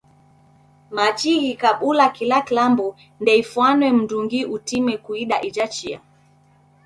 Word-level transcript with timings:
Machi 0.95 1.31
ghikabula 1.41 2.05
kila 2.17 2.37
kilambo 2.47 2.87
ndeifwane 3.21 3.91
mndungi 3.93 4.45
utime 4.45 4.97
kuida 4.97 5.41
ija 5.47 5.67
chia. 5.75 5.99